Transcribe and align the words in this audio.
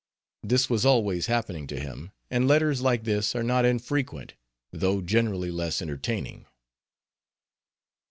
This 0.41 0.67
was 0.67 0.83
always 0.83 1.27
happening 1.27 1.67
to 1.67 1.79
him, 1.79 2.09
and 2.31 2.47
letters 2.47 2.81
like 2.81 3.03
this 3.03 3.35
are 3.35 3.43
not 3.43 3.65
infrequent, 3.65 4.33
though 4.71 4.99
generally 4.99 5.51
less 5.51 5.79
entertaining. 5.79 6.47